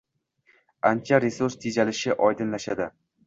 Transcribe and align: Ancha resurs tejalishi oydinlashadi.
Ancha 0.91 1.19
resurs 1.25 1.59
tejalishi 1.67 2.17
oydinlashadi. 2.29 2.89